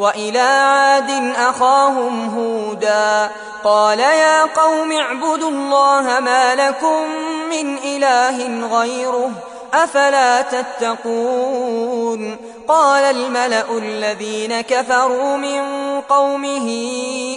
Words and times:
وإلى 0.00 0.38
عاد 0.38 1.34
أخاهم 1.36 2.38
هودا 2.38 3.30
قال 3.64 3.98
يا 4.00 4.42
قوم 4.44 4.92
اعبدوا 4.92 5.50
الله 5.50 6.20
ما 6.20 6.54
لكم 6.54 7.04
من 7.50 7.78
إله 7.78 8.66
غيره 8.78 9.30
أفلا 9.74 10.42
تتقون 10.42 12.36
قال 12.68 13.04
الملأ 13.04 13.78
الذين 13.78 14.60
كفروا 14.60 15.36
من 15.36 15.60
قومه 16.00 16.68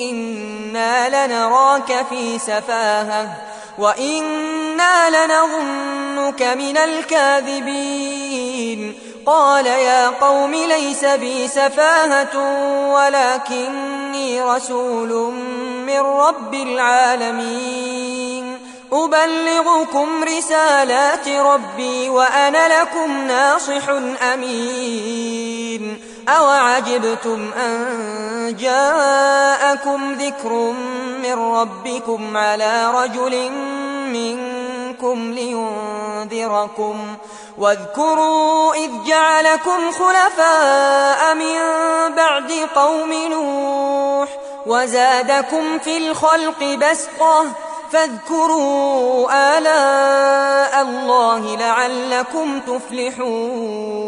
إنا 0.00 1.26
لنراك 1.26 2.06
في 2.10 2.38
سفاهة 2.38 3.47
وإنا 3.78 5.10
لنظنك 5.10 6.42
من 6.42 6.76
الكاذبين 6.78 8.18
قال 9.26 9.66
يا 9.66 10.08
قوم 10.08 10.54
ليس 10.54 11.04
بي 11.04 11.48
سفاهة 11.48 12.38
ولكني 12.92 14.42
رسول 14.42 15.32
من 15.86 16.00
رب 16.00 16.54
العالمين 16.54 17.98
أبلغكم 18.92 20.24
رسالات 20.24 21.28
ربي 21.28 22.08
وأنا 22.08 22.80
لكم 22.80 23.26
ناصح 23.26 23.88
أمين 24.32 25.98
أوعجبتم 26.28 27.50
أن 27.52 28.56
جاءكم 28.56 30.12
ذكر 30.12 30.52
من 31.22 31.34
ربكم 31.34 32.36
على 32.36 32.90
رجل 32.94 33.50
منكم 34.12 35.32
لينذركم 35.32 37.16
واذكروا 37.58 38.74
إذ 38.74 38.90
جعلكم 39.06 39.90
خلفاء 39.90 41.34
من 41.34 41.58
بعد 42.16 42.52
قوم 42.74 43.12
نوح 43.12 44.28
وزادكم 44.66 45.78
في 45.78 45.96
الخلق 45.96 46.64
بسطة 46.64 47.44
فاذكروا 47.92 49.28
آلاء 49.58 50.82
الله 50.82 51.56
لعلكم 51.56 52.60
تفلحون 52.60 54.07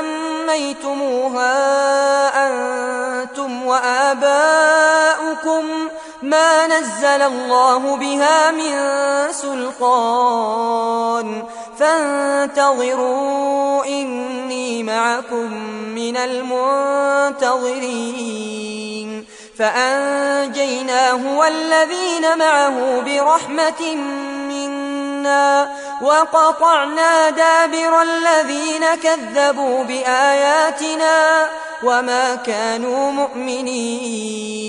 سميتموها 0.00 1.56
أنتم 2.46 3.66
وآباؤكم 3.66 5.64
ما 6.22 6.66
نزل 6.66 7.22
الله 7.22 7.96
بها 7.96 8.50
من 8.50 8.72
سلطان 9.32 11.42
فانتظروا 11.78 13.84
إني 13.84 14.82
معكم 14.82 15.52
من 15.94 16.16
المنتظرين 16.16 17.50
فأنجيناه 19.58 21.38
والذين 21.38 22.38
معه 22.38 23.00
برحمة 23.00 23.94
وقطعنا 26.02 27.30
دابر 27.30 28.02
الذين 28.02 28.84
كذبوا 29.02 29.84
بآياتنا 29.84 31.48
وما 31.82 32.34
كانوا 32.34 33.10
مؤمنين 33.12 34.60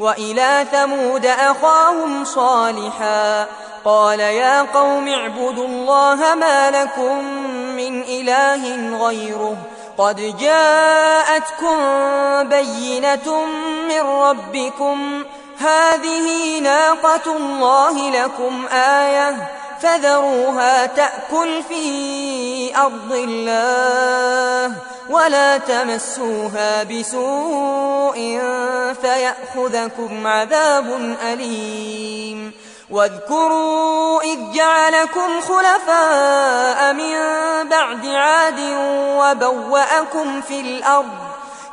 وإلى 0.00 0.66
ثمود 0.72 1.26
أخاهم 1.26 2.24
صالحا 2.24 3.46
قال 3.84 4.20
يا 4.20 4.62
قوم 4.62 5.08
اعبدوا 5.08 5.66
الله 5.66 6.34
ما 6.34 6.70
لكم 6.70 7.24
من 7.76 8.02
إله 8.02 8.96
غيره 9.06 9.56
قد 9.98 10.36
جاءتكم 10.40 11.78
بينة 12.48 13.44
من 13.88 14.00
ربكم 14.00 15.24
هذه 15.58 16.58
ناقة 16.60 17.36
الله 17.36 18.10
لكم 18.10 18.66
آية 18.72 19.50
فذروها 19.82 20.86
تأكل 20.86 21.62
في 21.68 22.76
أرض 22.76 23.12
الله 23.12 24.76
ولا 25.10 25.58
تمسوها 25.58 26.82
بسوء 26.82 28.40
فيأخذكم 29.02 30.26
عذاب 30.26 31.16
أليم 31.22 32.52
واذكروا 32.90 34.22
إذ 34.22 34.38
جعلكم 34.54 35.40
خلفاء 35.40 36.92
من 36.92 37.14
بعد 37.68 38.06
عاد 38.06 38.60
وبوأكم 39.18 40.40
في 40.40 40.60
الأرض 40.60 41.31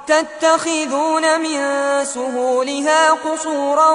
تتخذون 0.09 1.42
من 1.42 1.59
سهولها 2.06 3.12
قصورا 3.12 3.92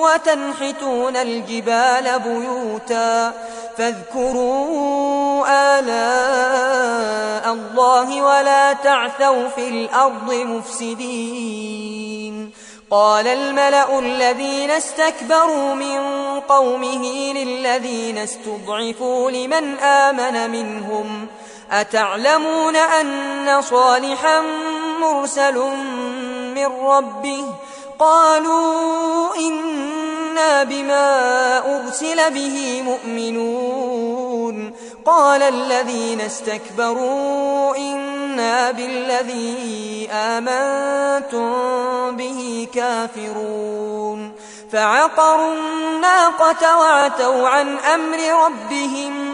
وتنحتون 0.00 1.16
الجبال 1.16 2.20
بيوتا 2.24 3.32
فاذكروا 3.78 5.46
آلاء 5.78 7.52
الله 7.52 8.22
ولا 8.22 8.72
تعثوا 8.72 9.48
في 9.48 9.68
الأرض 9.68 10.32
مفسدين. 10.34 12.04
قال 12.90 13.26
الملأ 13.26 13.98
الذين 13.98 14.70
استكبروا 14.70 15.74
من 15.74 16.00
قومه 16.40 17.32
للذين 17.32 18.18
استضعفوا 18.18 19.30
لمن 19.30 19.78
آمن 19.78 20.50
منهم 20.50 21.26
أتعلمون 21.70 22.76
أن 22.76 23.62
صالحا 23.62 24.42
مرسل 25.12 25.58
من 26.54 26.66
ربه. 26.66 27.44
قالوا 27.98 29.34
إنا 29.36 30.62
بما 30.62 31.58
أرسل 31.76 32.30
به 32.30 32.82
مؤمنون. 32.82 34.74
قال 35.06 35.42
الذين 35.42 36.20
استكبروا 36.20 37.76
إنا 37.76 38.70
بالذي 38.70 40.08
آمنتم 40.12 41.50
به 42.16 42.68
كافرون. 42.74 44.32
فعقروا 44.72 45.54
الناقة 45.54 46.78
وعتوا 46.78 47.48
عن 47.48 47.78
أمر 47.78 48.46
ربهم. 48.46 49.33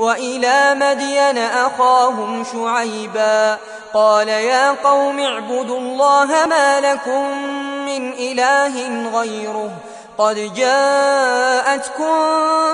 وإلى 0.00 0.74
مدين 0.74 1.38
أخاهم 1.38 2.44
شعيبا 2.52 3.58
قال 3.94 4.28
يا 4.28 4.70
قوم 4.70 5.18
اعبدوا 5.18 5.78
الله 5.78 6.46
ما 6.46 6.80
لكم 6.80 7.44
من 7.86 8.12
إله 8.12 9.08
غيره 9.20 9.70
قد 10.18 10.54
جاءتكم 10.54 12.14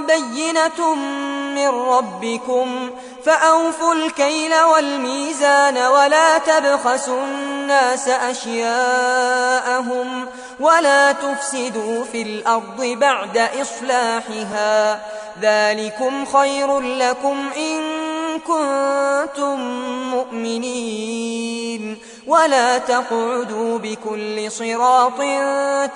بينة 0.07 0.95
من 1.55 1.69
ربكم 1.69 2.91
فأوفوا 3.25 3.95
الكيل 3.95 4.55
والميزان 4.55 5.79
ولا 5.79 6.39
تبخسوا 6.39 7.23
الناس 7.23 8.09
أشياءهم 8.09 9.47
ولا 10.61 11.13
تفسدوا 11.13 12.05
في 12.05 12.23
الأرض 12.23 12.81
بعد 12.81 13.39
إصلاحها 13.39 15.01
ذلكم 15.43 16.25
خير 16.25 16.81
لكم 16.81 17.51
إن 17.57 17.81
كنتم 18.39 19.61
مؤمنين. 20.11 21.99
ولا 22.27 22.79
تقعدوا 22.79 23.79
بكل 23.79 24.51
صراط 24.53 25.19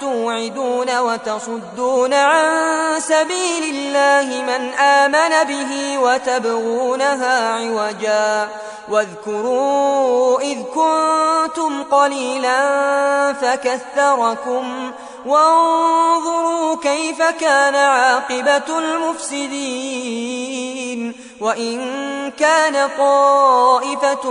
توعدون 0.00 0.98
وتصدون 0.98 2.14
عن 2.14 3.00
سبيل 3.00 3.64
الله 3.74 4.42
من 4.42 4.72
آمن 4.74 5.48
به 5.48 5.98
وتبغونها 5.98 7.54
عوجا. 7.54 8.48
واذكروا 8.90 10.40
إذ 10.40 10.58
كنتم 10.62 11.82
قليلا 11.82 12.62
فكثركم 13.32 14.92
وانظروا 15.26 16.76
كيف 16.82 17.22
كان 17.22 17.74
عاقبة 17.74 18.78
المفسدين. 18.78 20.10
وإن 21.40 21.80
كان 22.38 22.88
طائفة 22.98 24.30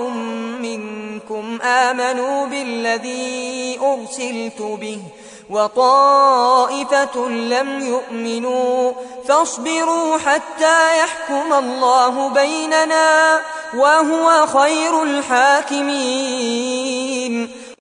منكم 0.60 1.60
آمنوا 1.62 2.46
بالذي 2.46 3.80
أرسلت 3.82 4.62
به 4.62 5.00
وطائفة 5.50 7.30
لم 7.30 7.88
يؤمنوا 7.88 8.92
فاصبروا 9.28 10.18
حتى 10.18 11.00
يحكم 11.00 11.54
الله 11.54 12.30
بيننا 12.30 13.42
وهو 13.74 14.48
خير 14.48 15.04
الحاكمين. 15.04 16.99